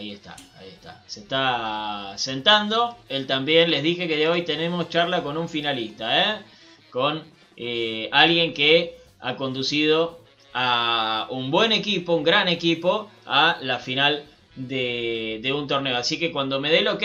[0.00, 1.02] ahí está, ahí está.
[1.06, 2.96] Se está sentando.
[3.08, 6.42] Él también les dije que de hoy tenemos charla con un finalista, ¿eh?
[6.90, 7.22] Con
[7.56, 10.20] eh, alguien que ha conducido
[10.54, 14.24] a un buen equipo, un gran equipo, a la final
[14.56, 15.96] de, un torneo.
[15.96, 17.02] Así que cuando me dé el ok,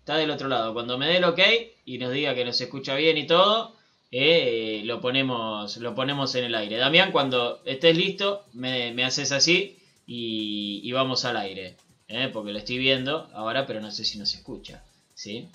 [0.00, 0.74] está del otro lado.
[0.74, 1.40] Cuando me dé el ok
[1.84, 3.76] y nos diga que nos escucha bien y todo,
[4.10, 6.76] eh, lo, ponemos, lo ponemos en el aire.
[6.76, 11.76] Damián, cuando estés listo, me, haces así y, vamos al aire.
[12.14, 14.82] Eh, porque lo estoy viendo ahora, pero no sé si nos escucha.
[15.14, 15.48] ¿sí?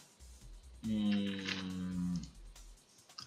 [0.81, 2.15] Mm,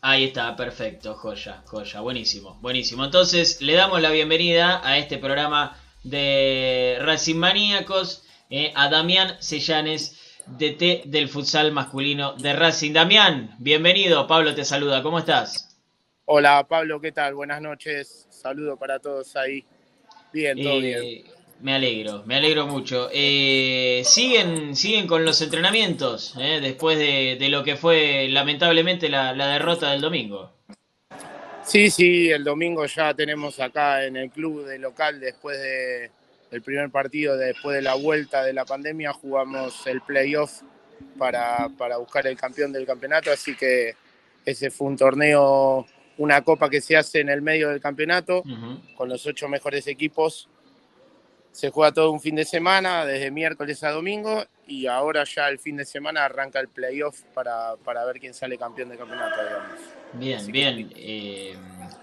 [0.00, 3.04] ahí está, perfecto, joya, joya, buenísimo, buenísimo.
[3.04, 10.16] Entonces le damos la bienvenida a este programa de Racing Maníacos, eh, a Damián Sellanes
[10.46, 12.92] DT del futsal masculino de Racing.
[12.92, 14.26] Damián, bienvenido.
[14.26, 15.04] Pablo te saluda.
[15.04, 15.78] ¿Cómo estás?
[16.24, 17.34] Hola Pablo, ¿qué tal?
[17.34, 18.26] Buenas noches.
[18.28, 19.64] Saludo para todos ahí.
[20.32, 21.39] Bien, todo eh, bien.
[21.60, 23.08] Me alegro, me alegro mucho.
[23.12, 29.48] Eh, ¿siguen, ¿Siguen con los entrenamientos eh, después de, lo que fue lamentablemente la, la
[29.48, 30.52] derrota del domingo?
[31.62, 36.10] Sí, sí, el domingo ya tenemos acá en el club de local después de
[36.50, 40.62] el primer partido después de la vuelta de la pandemia jugamos el playoff
[41.16, 43.94] para, para buscar el campeón del campeonato, así que
[44.44, 45.86] ese fue un torneo,
[46.18, 48.42] una copa que se hace en el medio del campeonato
[48.96, 50.48] con los ocho mejores equipos.
[51.52, 55.58] Se juega todo un fin de semana, desde miércoles a domingo, y ahora ya el
[55.58, 59.40] fin de semana arranca el playoff para, para ver quién sale campeón del campeonato,
[60.12, 60.92] Bien, bien.
[60.96, 61.56] Eh,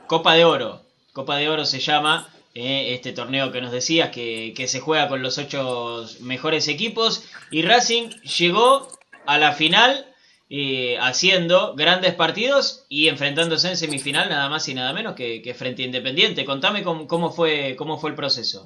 [0.08, 0.82] copa de Oro.
[1.14, 2.30] Copa de Oro se llama.
[2.60, 7.24] Eh, este torneo que nos decías, que, se juega con los ocho mejores equipos.
[7.52, 8.88] Y Racing llegó
[9.28, 10.08] a la final
[10.50, 15.84] eh, haciendo grandes partidos y enfrentándose en semifinal nada más y nada menos que, frente
[15.84, 16.46] a Independiente.
[16.46, 18.66] Contame cómo, fue, cómo fue el proceso.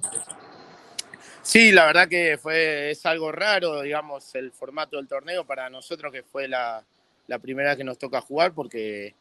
[1.44, 6.12] Sí, la verdad que fue, es algo raro, digamos, el formato del torneo para nosotros
[6.12, 6.84] que fue la,
[7.28, 9.16] la primera que nos toca jugar porque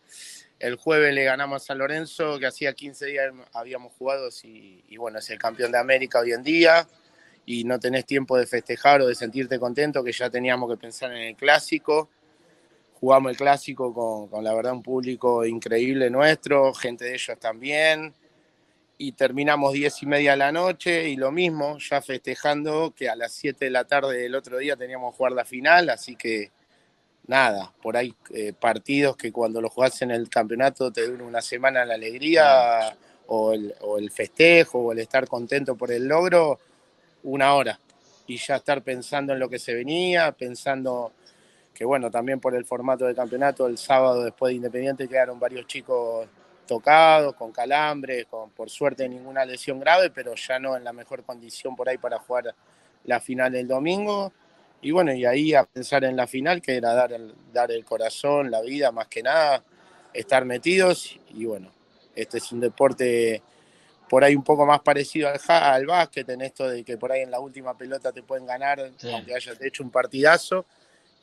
[0.58, 5.18] el jueves le ganamos a San Lorenzo, que hacía 15 días habíamos jugado y, bueno,
[5.18, 6.86] es el campeón de América hoy en día.
[7.46, 11.10] Y no tenés tiempo de festejar o de sentirte contento, que ya teníamos que pensar
[11.12, 12.10] en el clásico.
[13.00, 18.12] Jugamos el clásico con, con la verdad un público increíble nuestro, gente de ellos también.
[19.02, 23.16] Y terminamos 10 y media de la noche y lo mismo, ya festejando que a
[23.16, 26.50] las 7 de la tarde del otro día teníamos que jugar la final, así que
[27.26, 31.40] nada, por ahí eh, partidos que cuando lo jugás en el campeonato te dura una
[31.40, 32.94] semana la alegría
[33.28, 36.58] o el, festejo o el estar contento por el logro,
[37.22, 37.80] una hora.
[38.26, 41.14] Y ya estar pensando en lo que se venía, pensando
[41.72, 45.66] que bueno, también por el formato del campeonato, el sábado después de Independiente quedaron varios
[45.66, 46.28] chicos
[46.70, 51.24] tocados, con calambres, con por suerte ninguna lesión grave, pero ya no en la mejor
[51.24, 52.54] condición por ahí para jugar
[53.04, 54.32] la final el domingo
[54.82, 57.84] y bueno, y ahí a pensar en la final, que era dar el, dar el
[57.84, 59.62] corazón, la vida, más que nada,
[60.14, 61.18] estar metidos.
[61.34, 61.70] Y bueno,
[62.14, 63.42] este es un deporte
[64.08, 67.20] por ahí un poco más parecido al, al básquet, en esto de que por ahí
[67.20, 68.80] en la última pelota te pueden ganar,
[69.12, 70.64] aunque hayas hecho un partidazo.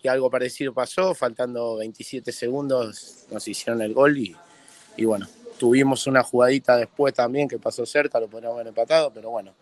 [0.04, 4.36] Y algo parecido pasó, faltando 27 segundos nos hicieron el gol y,
[4.96, 5.28] y bueno,
[5.58, 9.54] tuvimos una jugadita después también que pasó cerca, lo podríamos haber empatado, pero bueno,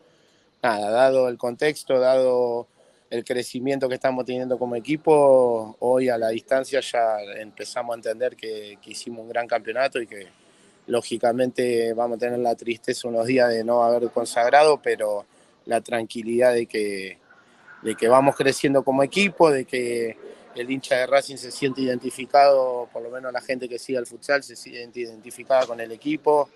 [0.61, 2.67] nada, dado el contexto, dado
[3.09, 8.35] el crecimiento que estamos teniendo como equipo, hoy a la distancia ya empezamos a entender
[8.35, 10.27] que, hicimos un gran campeonato y que
[10.87, 15.25] lógicamente vamos a tener la tristeza unos días de no haber consagrado, pero
[15.65, 17.19] la tranquilidad de que,
[17.81, 20.17] de que vamos creciendo como equipo, de que
[20.55, 24.07] el hincha de Racing se siente identificado, por lo menos la gente que sigue el
[24.07, 26.49] futsal se siente identificada con el equipo,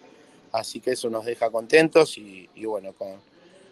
[0.52, 3.20] así que eso nos deja contentos y, y bueno, con,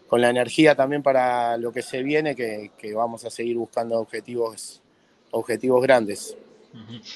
[0.07, 4.81] con la energía también para lo que se viene, que, vamos a seguir buscando objetivos,
[5.31, 6.35] objetivos grandes.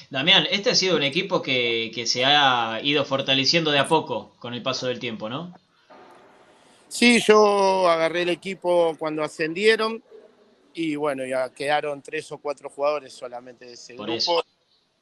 [0.09, 4.53] Damián, este ha sido un equipo que, se ha ido fortaleciendo de a poco con
[4.53, 5.53] el paso del tiempo, ¿no?
[6.89, 10.03] Sí, yo agarré el equipo cuando ascendieron
[10.73, 14.43] y bueno, ya quedaron tres o cuatro jugadores solamente de ese grupo.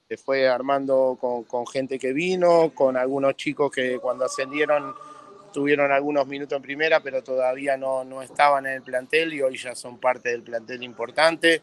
[0.08, 4.96] Se fue armando con, con gente que vino, con algunos chicos que cuando ascendieron
[5.52, 9.58] tuvieron algunos minutos en primera, pero todavía no, no estaban en el plantel y hoy
[9.58, 11.62] ya son parte del plantel importante.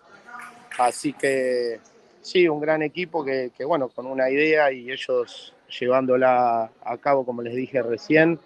[0.79, 1.81] Así que
[2.21, 7.25] sí, un gran equipo que, que bueno, con una idea y ellos llevándola a cabo,
[7.25, 8.39] como les dije recién,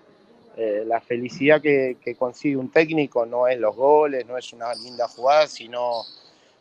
[0.57, 5.07] eh, la felicidad que, consigue un técnico no es los goles, no es una linda
[5.09, 6.03] jugada, sino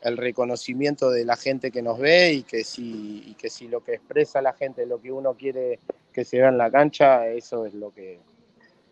[0.02, 3.96] el reconocimiento de la gente que nos ve y que si, que si lo que
[3.96, 5.80] expresa la gente lo que uno quiere
[6.14, 8.20] que se vea en la cancha, eso es lo que,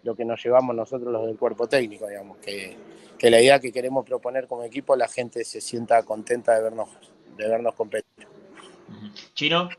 [0.03, 2.75] lo que nos llevamos nosotros los del cuerpo técnico, digamos, que,
[3.17, 6.89] que la idea que queremos proponer como equipo, la gente se sienta contenta de vernos,
[7.37, 8.27] de vernos competir.
[9.33, 9.69] Chino.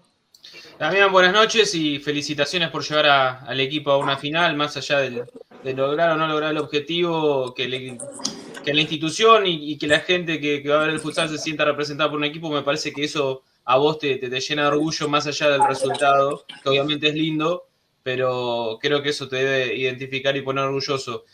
[0.78, 5.26] También buenas noches y felicitaciones por llevar al equipo a una final, más allá de
[5.75, 10.76] lograr o no lograr el objetivo, que, la institución y, que la gente que, va
[10.76, 13.76] a ver el futsal se sienta representada por un equipo, me parece que eso a
[13.76, 17.66] vos te, te, llena de orgullo más allá del resultado, que obviamente es lindo,
[18.04, 21.25] pero creo que eso te debe identificar y poner orgulloso.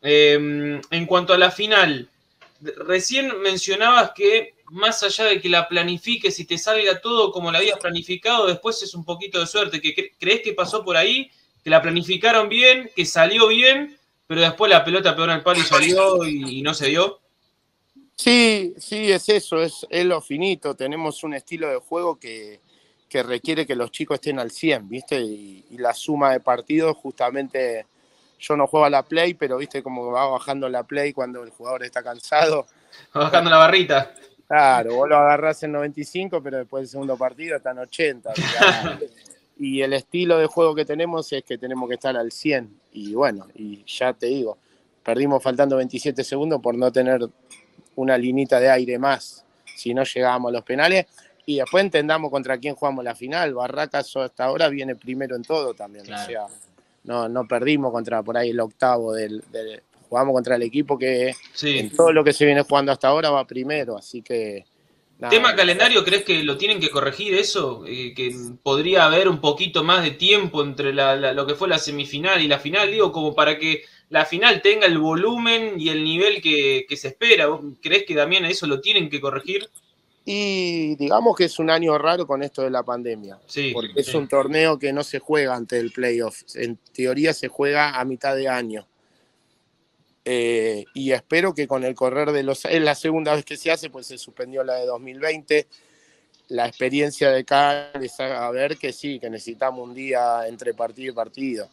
[0.00, 2.08] Em, en cuanto a la final,
[2.62, 7.58] recién mencionabas que más allá de que la planifiques y te salga todo como la
[7.58, 9.80] habías planificado, después es un poquito de suerte.
[9.80, 11.30] que ¿Crees que pasó por ahí?
[11.62, 12.90] ¿Que la planificaron bien?
[12.94, 13.98] ¿Que salió bien?
[14.26, 17.20] Pero después la pelota pegó en el palo y salió y, no se dio.
[18.16, 20.74] Sí, sí, es eso, es, lo finito.
[20.74, 22.60] Tenemos un estilo de juego que,
[23.10, 25.20] requiere que los chicos estén al 100, ¿viste?
[25.20, 27.86] Y, y, la suma de partidos, justamente
[28.40, 31.50] yo no juego a la play, pero ¿viste cómo va bajando la play cuando el
[31.50, 32.66] jugador está cansado?
[33.16, 34.14] Va bajando la barrita.
[34.46, 38.32] Claro, vos lo agarrás en 95, pero después del segundo partido está en 80.
[39.58, 42.80] y el estilo de juego que tenemos es que tenemos que estar al 100.
[42.92, 44.58] Y bueno, y ya te digo,
[45.02, 47.26] perdimos faltando 27 segundos por no tener
[47.96, 49.44] una linita de aire más
[49.76, 51.06] si no llegábamos a los penales.
[51.46, 53.52] Y después entendamos contra quién jugamos la final.
[53.54, 56.10] Barracas hasta ahora viene primero en todo también.
[56.10, 56.46] O sea,
[57.04, 59.42] no, no perdimos contra por ahí el octavo del,
[60.08, 63.46] jugamos contra el equipo que en todo lo que se viene jugando hasta ahora va
[63.46, 64.64] primero, así que...
[65.30, 67.84] ¿Tema calendario crees que lo tienen que corregir eso?
[67.86, 72.42] Eh, que podría haber un poquito más de tiempo entre lo que fue la semifinal
[72.42, 76.42] y la final, digo, como para que la final tenga el volumen y el nivel
[76.42, 77.48] que, se espera.
[77.80, 79.68] ¿Crees que también eso lo tienen que corregir?
[80.24, 84.14] Y digamos que es un año raro con esto de la pandemia, sí, porque es
[84.14, 88.34] un torneo que no se juega ante el playoff, en teoría se juega a mitad
[88.34, 88.86] de año.
[90.24, 92.64] Eh, y espero que con el correr de los...
[92.64, 95.66] Es la segunda vez que se hace, pues se suspendió la de 2020.
[96.48, 101.12] La experiencia de acá es a ver que sí, que necesitamos un día entre partido
[101.12, 101.68] y partido.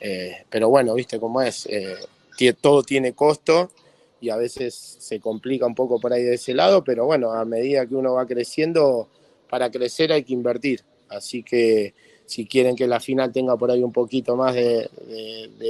[0.00, 1.66] Eh, pero bueno, viste cómo es.
[1.66, 1.96] Eh,
[2.60, 3.70] todo tiene costo
[4.20, 7.44] y a veces se complica un poco por ahí de ese lado, pero bueno, a
[7.44, 9.08] medida que uno va creciendo,
[9.48, 10.82] para crecer hay que invertir.
[11.08, 11.94] Así que
[12.30, 14.88] si quieren que la final tenga por ahí un poquito más de,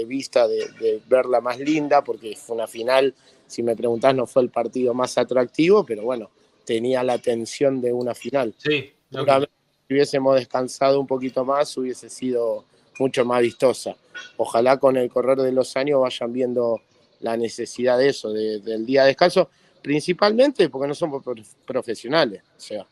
[0.07, 3.15] vista, de, verla más linda, porque fue una final,
[3.47, 6.29] si me preguntás, no fue el partido más atractivo, pero bueno,
[6.67, 8.53] tenía la tensión de una final.
[8.59, 12.67] Sí, si hubiésemos descansado un poquito más, hubiese sido
[12.99, 13.97] mucho más vistosa.
[14.37, 16.83] Ojalá con el correr de los años vayan viendo
[17.21, 19.49] la necesidad de eso, del día de descanso,
[19.81, 21.25] principalmente porque no somos
[21.65, 22.43] profesionales.
[22.55, 22.87] O sea,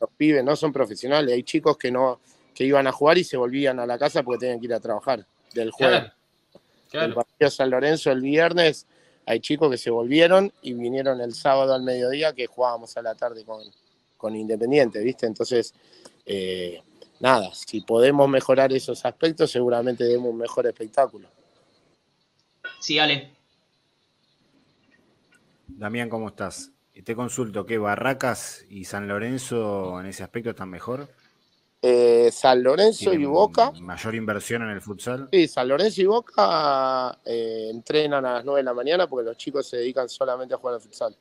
[0.00, 1.34] los pibes no son profesionales.
[1.34, 2.20] Hay chicos que no,
[2.54, 4.80] que iban a jugar y se volvían a la casa porque tenían que ir a
[4.80, 6.06] trabajar del juego.
[6.92, 8.86] El partido San Lorenzo el viernes,
[9.24, 13.14] hay chicos que se volvieron y vinieron el sábado al mediodía que jugábamos a la
[13.14, 13.62] tarde con,
[14.16, 15.26] con Independiente, ¿viste?
[15.26, 15.74] Entonces,
[16.26, 16.82] eh,
[17.20, 21.28] nada, si podemos mejorar esos aspectos, seguramente demos un mejor espectáculo.
[22.78, 23.30] Sí, Ale.
[25.68, 26.70] Damián, ¿cómo estás?
[27.04, 31.08] Te consulto, ¿qué Barracas y San Lorenzo en ese aspecto están mejor?
[31.84, 33.72] Eh, San Lorenzo y Boca.
[33.80, 35.28] Mayor inversión en el futsal.
[35.32, 39.36] Sí, San Lorenzo y Boca eh, entrenan a las 9 de la mañana porque los
[39.36, 41.16] chicos se dedican solamente a jugar al futsal.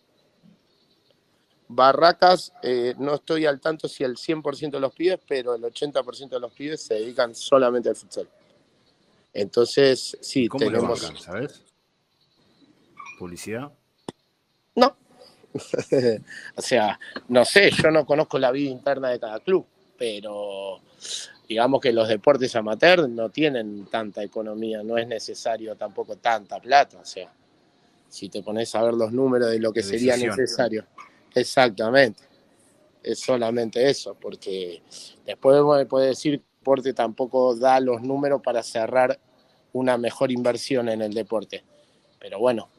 [1.67, 6.29] Barracas, eh, no estoy al tanto si el 100% de los pibes, pero el 80%
[6.29, 8.29] de los pibes se dedican solamente al futsal.
[9.33, 11.11] Entonces, sí, ¿Cómo tenemos.
[11.19, 11.63] ¿Sabes?
[13.17, 13.71] ¿Publicidad?
[14.75, 14.95] No.
[16.55, 16.99] o sea,
[17.29, 19.65] no sé, yo no conozco la vida interna de cada club
[20.01, 20.81] pero
[21.47, 26.97] digamos que los deportes amateur no tienen tanta economía, no es necesario tampoco tanta plata,
[26.97, 27.31] o sea,
[28.09, 30.87] si te pones a ver los números de lo que sería necesario.
[31.35, 32.19] Exactamente,
[33.03, 34.81] es solamente eso, porque
[35.23, 39.19] después puede decir que el deporte tampoco da los números para cerrar
[39.71, 41.63] una mejor inversión en el deporte,
[42.19, 42.69] pero bueno,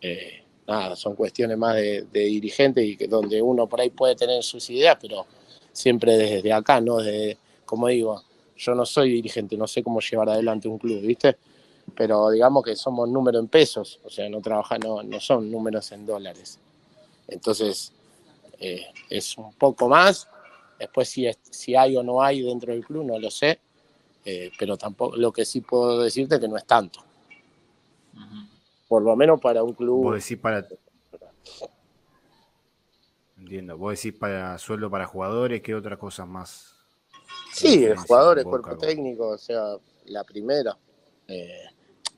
[0.00, 4.14] eh, nada, son cuestiones más de, de dirigentes y que donde uno por ahí puede
[4.14, 5.26] tener sus ideas, pero
[5.74, 6.96] siempre desde acá, ¿no?
[6.96, 8.22] Desde, como digo,
[8.56, 11.36] yo no soy dirigente, no sé cómo llevar adelante un club, ¿viste?
[11.94, 15.92] Pero digamos que somos números en pesos, o sea, no trabajan, no, no son números
[15.92, 16.58] en dólares.
[17.28, 17.92] Entonces,
[18.58, 20.28] eh, es un poco más.
[20.78, 23.58] Después, si, si hay o no hay dentro del club, no lo sé.
[24.24, 27.00] Eh, pero tampoco, lo que sí puedo decirte es que no es tanto.
[28.88, 30.04] Por lo menos para un club.
[30.04, 30.66] ¿Puedo decir para,
[33.44, 33.76] Entiendo.
[33.76, 36.74] Vos decís para sueldo para jugadores, ¿qué otras cosas más?
[37.52, 40.76] Sí, jugadores, cuerpo técnico, o sea, la primera.
[41.28, 41.62] Eh,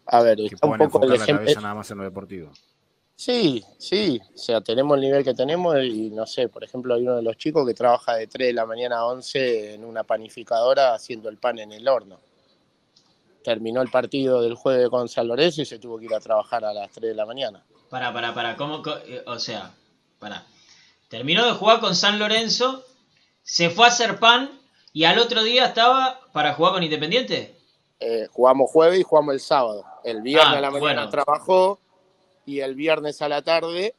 [0.06, 1.42] A ver, Que está un poco el enfocar la ejemplo.
[1.44, 2.52] cabeza nada más en lo deportivo.
[3.16, 7.02] Sí, sí, o sea, tenemos el nivel que tenemos y no sé, por ejemplo, hay
[7.02, 10.04] uno de los chicos que trabaja de 3 de la mañana a 11 en una
[10.04, 12.20] panificadora haciendo el pan en el horno.
[13.42, 16.64] Terminó el partido del jueves con San Lorenzo y se tuvo que ir a trabajar
[16.64, 17.64] a las 3 de la mañana.
[17.90, 18.80] Para, para, para, ¿cómo?
[18.82, 19.72] co- eh, O sea,
[20.18, 20.44] para.
[21.08, 22.84] Terminó de jugar con San Lorenzo,
[23.42, 24.50] se fue a hacer pan
[24.92, 27.54] y al otro día estaba para jugar con Independiente.
[28.00, 29.84] Eh, jugamos jueves y jugamos el sábado.
[30.04, 31.10] El viernes Ah, a la mañana bueno.
[31.10, 31.78] trabajó
[32.44, 33.94] y el viernes a la tarde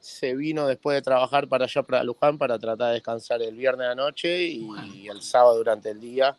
[0.00, 3.84] se vino después de trabajar para allá, para Luján, para tratar de descansar el viernes
[3.86, 4.92] a la noche y, Bueno.
[5.12, 6.36] el sábado durante el día.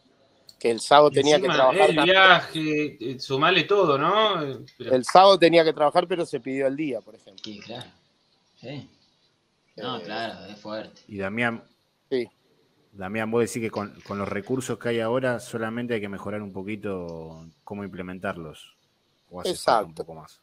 [0.60, 2.06] Que el sábado tenía que trabajar El también.
[2.18, 4.44] viaje, eh, sumale todo, ¿no?
[4.44, 7.42] Eh, pero- El sábado tenía que trabajar, pero se pidió el día, por ejemplo.
[7.46, 7.86] Sí, claro.
[8.60, 8.90] Sí.
[9.82, 11.02] No, Eh, claro, es fuerte.
[11.08, 11.64] Y Damián,
[12.10, 12.28] Sí,
[12.92, 16.42] Damián, vos decís que con, con los recursos que hay ahora solamente hay que mejorar
[16.42, 18.76] un poquito cómo implementarlos.
[19.30, 20.04] O hace falta un Exacto.
[20.06, 20.42] poco más.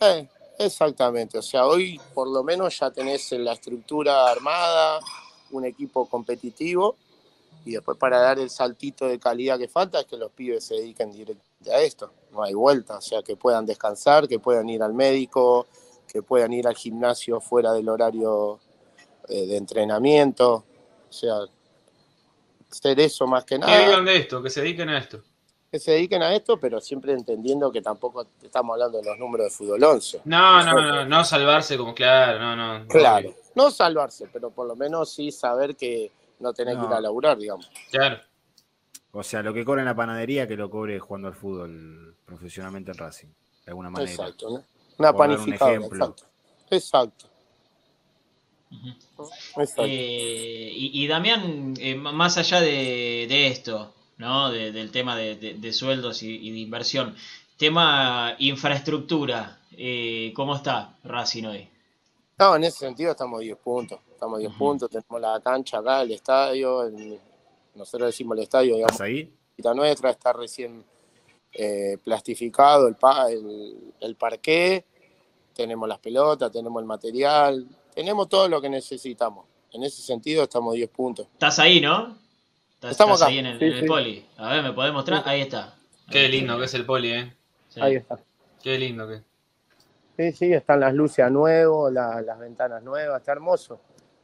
[0.00, 1.38] Eh, exactamente.
[1.38, 5.00] O sea, hoy por lo menos ya tenés la estructura armada,
[5.50, 6.96] un equipo competitivo
[7.64, 10.76] y después para dar el saltito de calidad que falta es que los pibes se
[10.76, 12.12] dediquen directamente a esto.
[12.32, 12.98] No hay vuelta.
[12.98, 15.66] O sea, que puedan descansar, que puedan ir al médico,
[16.16, 18.58] que puedan ir al gimnasio fuera del horario
[19.28, 20.64] eh, de entrenamiento.
[21.08, 21.34] O sea,
[22.70, 23.86] ser eso más que Que nada.
[23.86, 25.20] vivan de esto, que se dediquen a esto.
[25.70, 29.46] que se dediquen a esto, pero siempre entendiendo que tampoco estamos hablando de los números
[29.46, 30.22] de fútbol 11.
[30.24, 32.86] No, no, no, no salvarse como claro, no, no.
[32.88, 37.00] Claro, no salvarse, pero por lo menos sí saber que no tenés que ir a
[37.00, 37.70] laburar, digamos.
[37.90, 38.18] Claro.
[39.12, 42.90] O sea, lo que cobra en la panadería, que lo cobre jugando al fútbol profesionalmente
[42.92, 43.28] en Racing.
[43.64, 44.10] De alguna manera.
[44.10, 44.62] Exacto, ¿no?
[44.98, 46.24] Una Por un exacto.
[46.70, 47.26] Exacto.
[49.78, 54.50] Eh, y, y Damián, eh, más allá de, de esto, ¿no?
[54.50, 57.14] De- del tema de, de- sueldos y, y de inversión,
[57.56, 61.68] tema infraestructura, eh, ¿cómo está Racing hoy?
[62.38, 63.98] No, en ese sentido estamos 10 puntos.
[64.12, 64.58] Estamos 10 Ujú.
[64.58, 67.18] puntos, tenemos la cancha acá, el estadio, el-
[67.74, 69.32] nosotros decimos el estadio, digamos, ¿Estás ahí?
[69.58, 70.84] la nuestra está recién
[71.58, 74.84] eh, plastificado, el, pa- el, el parqué,
[75.54, 79.46] tenemos las pelotas, tenemos el material, tenemos todo lo que necesitamos.
[79.72, 81.26] En ese sentido estamos 10 puntos.
[81.32, 82.18] ¿Estás ahí, no?
[82.74, 83.86] ¿Estás, Estamos estás acá, ahí en el, sí, en el sí.
[83.86, 84.26] poli?
[84.36, 85.22] A ver, ¿me podés mostrar?
[85.22, 85.30] Sí.
[85.30, 85.74] Ahí está.
[86.10, 87.32] Qué lindo que es el poli, ¿eh?
[87.70, 87.80] Sí.
[87.80, 88.18] Ahí está.
[88.62, 89.20] Qué lindo que.
[90.18, 93.80] Sí, sí, están las luces a nuevo, la- las ventanas nuevas, está hermoso.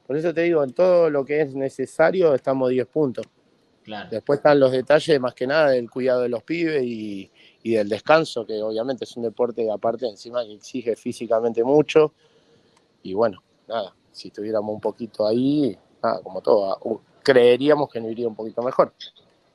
[0.07, 3.27] Por eso te digo, en todo lo que es necesario estamos 10 puntos.
[3.85, 4.09] Claro.
[4.11, 7.31] Después están los detalles, más que nada, del cuidado de los pibes y,
[7.65, 12.13] y del descanso, que obviamente es un deporte aparte encima que exige físicamente mucho.
[13.03, 18.13] Y bueno, nada, si estuviéramos un poquito ahí, nada, como todo, uh, creeríamos que nos
[18.13, 18.93] iría un poquito mejor.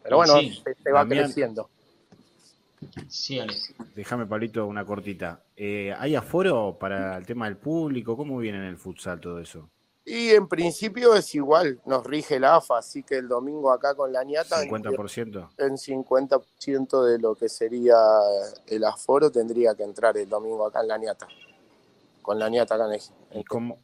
[0.03, 0.61] Pero bueno, Sí.
[0.63, 1.23] se, se va Damián.
[1.25, 1.69] creciendo.
[3.07, 3.39] Sí.
[3.95, 5.41] Déjame, Pablito, una cortita.
[5.55, 8.15] Eh, ¿Hay aforo para el tema del público?
[8.15, 9.69] ¿Cómo viene en el futsal todo eso?
[10.09, 14.13] Y en principio es igual, nos rige la AFA, así que el domingo acá con
[14.13, 15.49] la ñata en- ¿50%?
[15.57, 17.97] en 50% de lo que sería
[18.67, 21.27] el aforo tendría que entrar el domingo acá en la ñata.
[22.21, 23.79] Con la ñata acá en el- ¿Y cómo,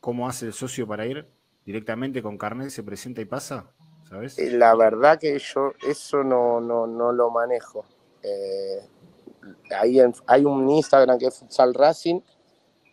[0.00, 1.28] cómo hace el socio para ir?
[1.66, 3.70] ¿Directamente con carnet se presenta y pasa?
[4.08, 4.38] ¿Sabes?
[4.38, 7.84] Eh, La verdad que yo eso no, no, no lo manejo.
[8.22, 8.80] Eh,
[9.78, 12.22] ahí en- hay un Instagram que es Futsal Racing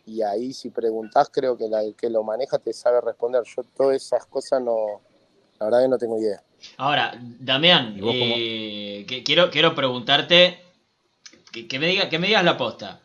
[0.06, 3.44] y ahí si preguntás creo que la, el que lo maneja te sabe responder.
[3.44, 5.02] Yo todas esas cosas no,
[5.60, 6.42] la verdad que no tengo idea.
[6.78, 7.96] Ahora, Damián,
[8.38, 10.60] eh, que quiero, quiero preguntarte,
[11.52, 13.02] que, que me diga, que me digas la posta.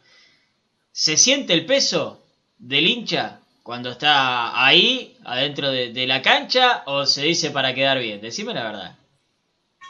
[0.92, 2.21] ¿Se siente el peso
[2.59, 7.99] del hincha cuando está ahí, adentro de, de la cancha, o se dice para quedar
[7.99, 8.21] bien?
[8.21, 8.97] Decime la verdad.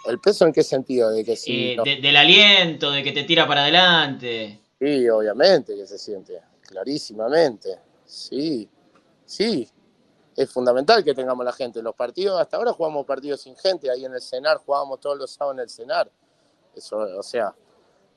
[0.06, 1.10] ¿El peso en qué sentido?
[1.10, 4.58] De que si Eh, no- de- del aliento, de que te tira para adelante.
[4.78, 6.40] Sí, obviamente que se siente,
[6.70, 7.78] clarísimamente.
[8.04, 8.68] Sí,
[9.26, 9.68] sí.
[10.36, 11.82] Es fundamental que tengamos la gente.
[11.82, 15.30] Los partidos, hasta ahora jugamos partidos sin gente, ahí en el cenar, jugábamos todos los
[15.30, 16.10] sábados en el cenar.
[16.74, 17.54] Eso, o sea,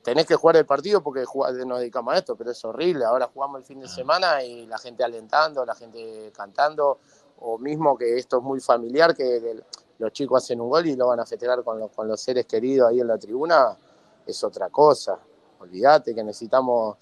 [0.02, 1.24] tenés que jugar el partido porque
[1.66, 3.04] nos dedicamos a esto, pero es horrible.
[3.04, 7.00] Ahora jugamos el fin de semana y la gente alentando, la gente cantando,
[7.40, 9.62] o mismo que esto es muy familiar, que
[9.98, 12.46] los chicos hacen un gol y lo van a festejar con los, con los seres
[12.46, 13.76] queridos ahí en la tribuna,
[14.24, 15.18] es otra cosa.
[15.58, 16.96] Olvídate que necesitamos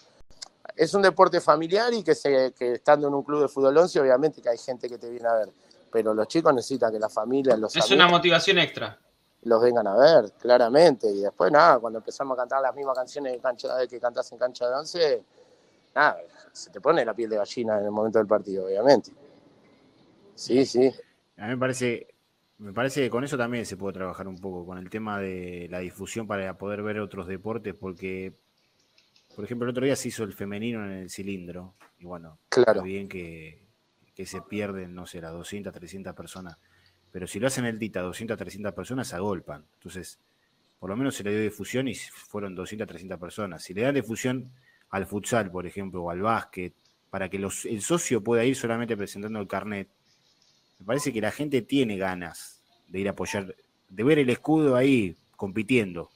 [0.77, 4.01] es un deporte familiar y que, se, que estando en un club de fútbol 11,
[4.01, 5.49] obviamente que hay gente que te viene a ver.
[5.91, 8.99] Pero los chicos necesitan que la familia, los Es amigos, una motivación extra.
[9.43, 11.09] los vengan a ver, claramente.
[11.11, 14.39] Y después, nada, cuando empezamos a cantar las mismas canciones de cancha, que cantás en
[14.39, 15.23] cancha de 11,
[15.95, 16.17] nada,
[16.53, 19.13] se te pone la piel de gallina en el momento del partido, obviamente.
[20.35, 20.93] Sí, sí.
[21.37, 22.07] A mí me parece,
[22.59, 25.67] Me parece que con eso también se puede trabajar un poco, con el tema de
[25.71, 28.33] la difusión para poder ver otros deportes, porque,
[29.35, 32.83] por ejemplo, el otro día se hizo el femenino en el cilindro, y bueno, Claro.
[32.83, 33.63] bien que,
[34.15, 36.59] que se pierden, no sé, las 200, 300 personas,
[37.11, 39.65] pero si lo hacen el Tita, 200, 300 personas se agolpan.
[39.75, 40.19] Entonces,
[40.79, 43.63] por lo menos se le dio difusión y fueron 200, 300 personas.
[43.63, 44.51] Si le dan difusión
[44.91, 46.75] al futsal, por ejemplo, o al básquet,
[47.11, 49.89] para que los, el socio pueda ir solamente presentando el carnet,
[50.79, 53.55] me parece que la gente tiene ganas de ir a apoyar,
[53.89, 56.11] de ver el escudo ahí compitiendo.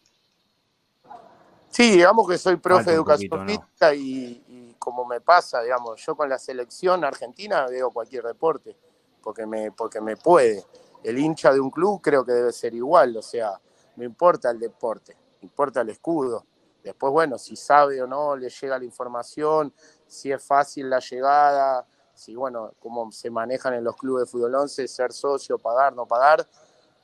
[1.77, 3.67] Sí, digamos que soy profe de educación poquito, ¿no?
[3.67, 8.75] física y, y como me pasa, digamos, yo con la selección argentina veo cualquier deporte,
[9.23, 10.65] porque me, porque me puede.
[11.05, 13.61] El hincha de un club creo que debe ser igual, o sea,
[13.95, 16.47] no importa el deporte, importa el escudo.
[16.83, 19.75] Después, bueno, si sabe o no, le llega la información,
[20.07, 24.55] si es fácil la llegada, si, bueno, cómo se manejan en los clubes de fútbol
[24.55, 26.49] 11, ser socio, pagar, no pagar.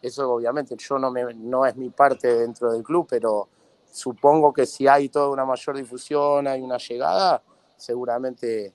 [0.01, 3.51] Eso obviamente yo no, me, no es mi parte dentro del club, pero
[3.93, 7.43] supongo que si hay toda una mayor difusión, hay una llegada,
[7.77, 8.73] seguramente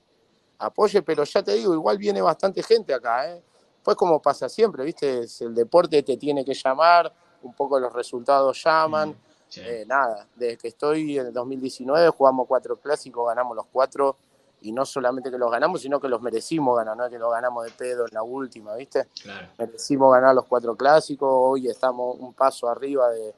[0.58, 3.42] apoye, pero ya te digo, igual viene bastante gente acá, ¿eh?
[3.82, 5.20] Pues como pasa siempre, ¿viste?
[5.20, 9.16] Es el deporte te tiene que llamar, un poco los resultados llaman.
[9.48, 9.60] Sí.
[9.64, 14.16] Eh, nada, desde que estoy en el 2019 jugamos cuatro clásicos, ganamos los cuatro,
[14.60, 17.30] y no solamente que los ganamos, sino que los merecimos ganar, no es que los
[17.30, 19.06] ganamos de pedo en la última, ¿viste?
[19.22, 19.48] Claro.
[19.56, 23.34] merecimos ganar los cuatro clásicos, hoy estamos un paso arriba de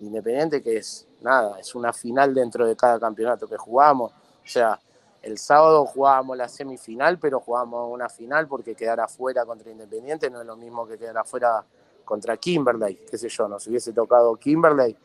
[0.00, 4.12] Independiente, que es nada, es una final dentro de cada campeonato que jugamos.
[4.12, 4.78] O sea,
[5.22, 10.40] el sábado jugábamos la semifinal, pero jugábamos una final porque quedar afuera contra Independiente no
[10.40, 11.64] es lo mismo que quedar afuera
[12.04, 14.96] contra Kimberley, qué sé yo, nos hubiese tocado Kimberley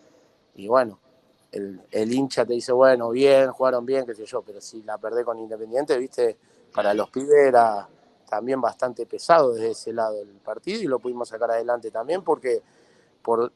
[0.55, 0.99] y bueno,
[1.51, 5.23] el, hincha te dice, bueno, bien, jugaron bien, qué sé yo, pero si la perdés
[5.23, 6.37] con Independiente, viste,
[6.73, 7.87] para los pibes era
[8.27, 12.63] también bastante pesado desde ese lado el partido y lo pudimos sacar adelante también porque
[13.21, 13.53] por,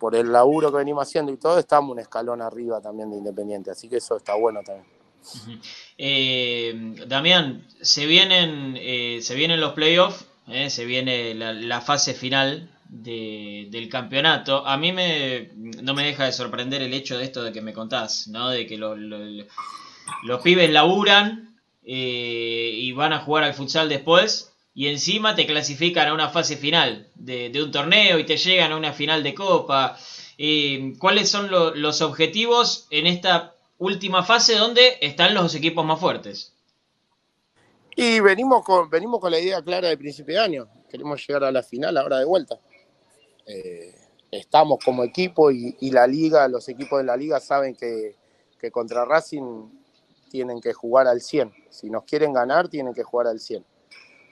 [0.00, 3.70] por el laburo que venimos haciendo y todo, estamos un escalón arriba también de Independiente,
[3.70, 4.86] así que eso está bueno también.
[5.22, 5.52] Ujú.
[5.98, 12.70] Eh, Damián, se vienen, eh, se vienen los playoffs, eh, se viene la, fase final
[12.88, 14.66] de- del campeonato.
[14.66, 17.74] A mí me, no me deja de sorprender el hecho de esto de que me
[17.74, 18.48] contás, ¿no?
[18.48, 24.88] De que lo- los pibes laburan eh, y van a jugar al futsal después y
[24.88, 28.92] encima te clasifican a una fase final de, un torneo y te llegan a una
[28.92, 29.98] final de copa.
[30.38, 36.00] Eh, ¿Cuáles son lo- los objetivos en esta última fase donde están los equipos más
[36.00, 36.54] fuertes?
[37.96, 41.52] Y venimos con, venimos con la idea clara de principio de año, queremos llegar a
[41.52, 42.58] la final ahora de vuelta.
[43.46, 43.94] Eh,
[44.30, 48.16] estamos como equipo y, y la liga, los equipos de la liga saben que,
[48.58, 49.70] que contra Racing
[50.30, 51.52] tienen que jugar al 100.
[51.70, 53.64] Si nos quieren ganar, tienen que jugar al 100.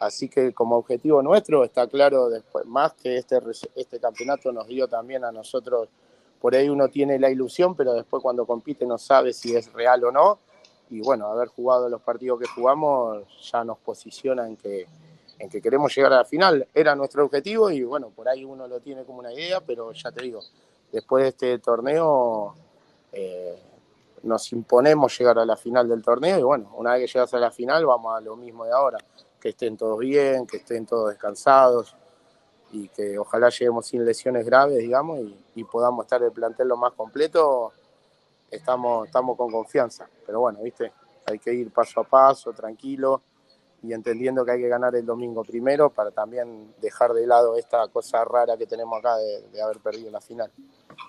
[0.01, 3.39] Así que como objetivo nuestro está claro después, más que este,
[3.75, 5.89] este campeonato nos dio también a nosotros,
[6.41, 10.05] por ahí uno tiene la ilusión, pero después cuando compite no sabe si es real
[10.05, 10.39] o no.
[10.91, 14.87] Y bueno, haber jugado los partidos que jugamos ya nos posiciona en que,
[15.39, 16.67] en que queremos llegar a la final.
[16.73, 20.13] Era nuestro objetivo y bueno, por ahí uno lo tiene como una idea, pero ya
[20.13, 20.41] te digo,
[20.93, 22.55] después de este torneo
[23.13, 23.59] eh,
[24.23, 27.39] nos imponemos llegar a la final del torneo y bueno, una vez que llegas a
[27.39, 28.99] la final vamos a lo mismo de ahora,
[29.41, 31.97] que estén todos bien, que estén todos descansados
[32.73, 35.21] y que ojalá lleguemos sin lesiones graves, digamos,
[35.55, 37.73] y, podamos estar el plantel lo más completo,
[38.51, 40.09] estamos, estamos con confianza.
[40.27, 40.93] Pero bueno, viste,
[41.27, 43.23] hay que ir paso a paso, tranquilo
[43.83, 47.87] y entendiendo que hay que ganar el domingo primero para también dejar de lado esta
[47.89, 50.51] cosa rara que tenemos acá de, de haber perdido la final.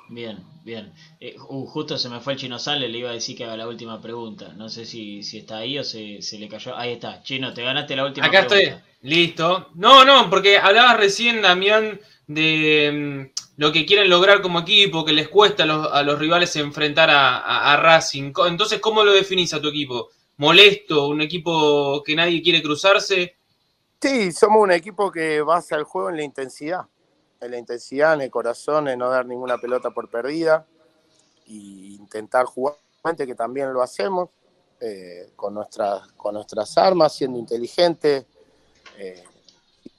[0.09, 0.93] Bien, bien.
[1.21, 3.55] Eh, uh, justo se me fue el chino Sale, le iba a decir que haga
[3.55, 4.51] la última pregunta.
[4.53, 6.75] No sé si, si está ahí o se, se le cayó.
[6.75, 8.81] Ahí está, chino, te ganaste la última Acá pregunta.
[8.81, 9.69] estoy, listo.
[9.75, 15.13] No, no, porque hablabas recién, Damián, de mm, lo que quieren lograr como equipo, que
[15.13, 18.33] les cuesta a los, a los rivales enfrentar a, a- a Racing.
[18.47, 20.09] Entonces, ¿cómo lo definís a tu equipo?
[20.37, 21.07] ¿Molesto?
[21.07, 23.35] ¿Un equipo que nadie quiere cruzarse?
[24.01, 26.87] Sí, somos un equipo que basa el juego en la intensidad,
[27.41, 30.65] en la intensidad, en el corazón, en no dar ninguna pelota por perdida
[31.45, 32.75] y intentar jugar,
[33.17, 34.29] que también lo hacemos,
[34.79, 38.25] eh, con, nuestras, con nuestras armas, siendo inteligentes.
[38.97, 39.23] Eh,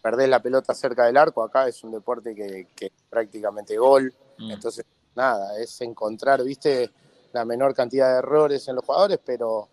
[0.00, 4.14] perder la pelota cerca del arco acá es un deporte que, que es prácticamente gol.
[4.38, 6.90] Mm, Entonces, nada, es encontrar, viste,
[7.32, 9.68] la menor cantidad de errores en los jugadores, pero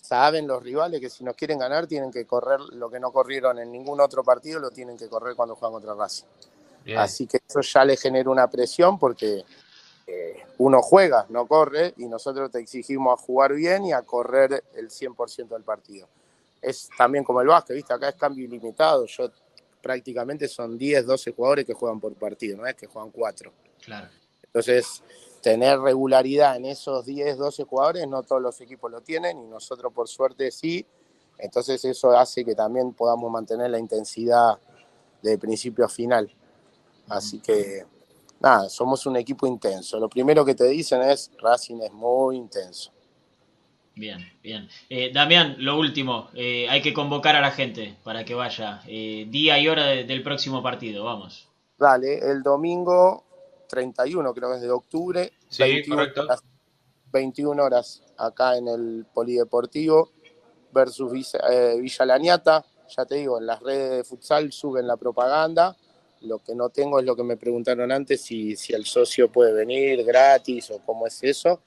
[0.00, 3.58] saben los rivales que si nos quieren ganar tienen que correr lo que no corrieron
[3.58, 6.26] en ningún otro partido, lo tienen que correr cuando juegan contra Racing.
[6.86, 6.98] Bien.
[6.98, 9.44] Así que eso ya le genera una presión porque
[10.06, 14.62] eh, uno juega, no corre, y nosotros te exigimos a jugar bien y a correr
[14.76, 16.08] el 100% del partido.
[16.62, 17.92] Es también como el básquet, ¿viste?
[17.92, 19.04] Acá es cambio ilimitado.
[19.06, 19.30] Yo
[19.82, 23.52] prácticamente son 10, 12 jugadores que juegan por partido, no es que juegan 4.
[23.84, 24.08] Claro.
[24.44, 25.02] Entonces,
[25.42, 29.92] tener regularidad en esos 10, 12 jugadores, no todos los equipos lo tienen y nosotros
[29.92, 30.86] por suerte sí.
[31.38, 34.58] Entonces eso hace que también podamos mantener la intensidad
[35.22, 36.32] de principio a final.
[37.08, 37.84] Así que,
[38.40, 39.98] nada, somos un equipo intenso.
[39.98, 42.92] Lo primero que te dicen es, Racing es muy intenso.
[43.94, 44.68] Bien, bien.
[44.90, 48.82] Eh, Damián, lo último, eh, hay que convocar a la gente para que vaya.
[48.86, 51.48] Eh, día y hora de- del próximo partido, vamos.
[51.78, 53.24] Dale, el domingo
[53.68, 56.24] 31, creo que es de octubre, Sí, correcto.
[56.24, 56.42] horas,
[57.10, 60.10] 21 horas acá en el Polideportivo
[60.72, 62.64] versus Villa, eh, Villa Laniata.
[62.94, 65.74] Ya te digo, en las redes de futsal suben la propaganda.
[66.22, 69.52] Lo que no tengo es lo que me preguntaron antes, si, si el socio puede
[69.52, 71.60] venir gratis o cómo es eso.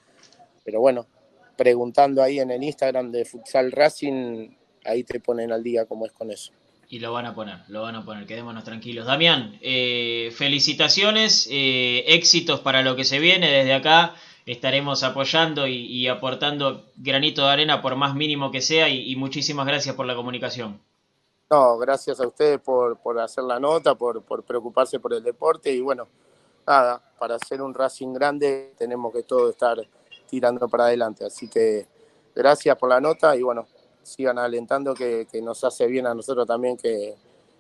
[0.64, 1.08] Pero bueno,
[1.56, 4.50] preguntando ahí en el Instagram de Futsal Racing,
[4.86, 6.52] ahí te ponen al día cómo es con eso.
[6.88, 9.06] Y lo van a poner, lo van a poner, quedémonos tranquilos.
[9.06, 13.52] Damián, eh, felicitaciones, eh, éxitos para lo que se viene.
[13.52, 19.16] Desde acá estaremos apoyando y, aportando granito de arena por más mínimo que sea y
[19.18, 20.82] muchísimas gracias por la comunicación.
[21.50, 25.72] No, gracias a ustedes por, por hacer la nota, por, por preocuparse por el deporte
[25.72, 26.08] y bueno,
[26.68, 29.78] nada, para hacer un Racing grande tenemos que todo estar
[30.30, 31.26] tirando para adelante.
[31.26, 31.88] Así que
[32.36, 33.68] gracias por la nota y bueno,
[34.04, 37.16] sigan alentando que, que nos hace bien a nosotros también que,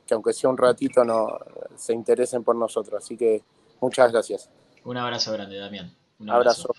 [0.05, 1.39] que aunque sea un ratito no
[1.75, 3.03] se interesen por nosotros.
[3.03, 3.43] Así que
[3.81, 4.49] muchas gracias.
[4.83, 5.95] Un abrazo grande, Damián.
[6.19, 6.73] Un Abrazo.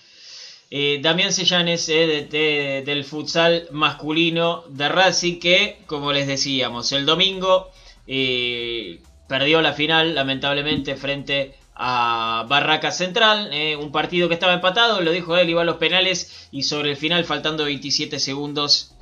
[0.71, 6.93] Eh, Damián Sellanes, eh, de- de- del futsal masculino de Racing, que, como les decíamos,
[6.93, 7.71] el domingo
[8.07, 13.51] eh, perdió la final, lamentablemente, frente a Barraca Central.
[13.81, 16.97] un partido que estaba empatado, lo dijo él, iba a los penales y sobre el
[16.97, 18.95] final, faltando 27 segundos,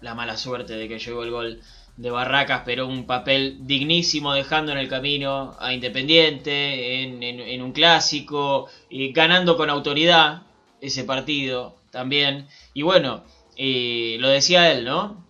[0.00, 1.60] la mala suerte de que llegó el gol
[1.96, 8.66] de Barracas, pero un papel dignísimo dejando en el camino a Independiente, en, un clásico,
[9.12, 10.42] ganando con autoridad
[10.80, 12.48] ese partido también.
[12.74, 13.24] Y bueno,
[13.56, 15.24] eh, lo decía él, ¿no?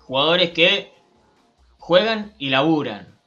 [0.00, 0.92] Jugadores que
[1.78, 3.18] juegan y laburan.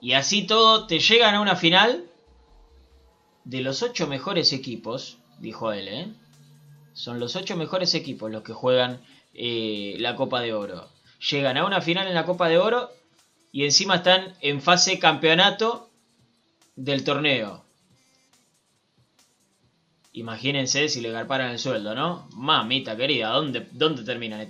[0.00, 2.04] Y así todo te llegan a una final
[3.44, 6.12] de los ocho mejores equipos, dijo él, ¿eh?
[6.92, 9.00] Son los ocho mejores equipos los que juegan
[9.34, 10.88] eh, la Copa de Oro.
[11.30, 12.90] Llegan a una final en la Copa de Oro
[13.52, 15.90] y encima están en fase campeonato
[16.76, 17.64] del torneo.
[20.18, 22.28] Imagínense si le garparan el sueldo, ¿no?
[22.34, 24.40] Mamita querida, ¿dónde, dónde terminan